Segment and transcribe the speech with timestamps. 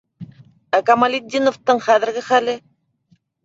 [0.77, 2.61] Ә Камалетдиновтың хәҙерге хәле?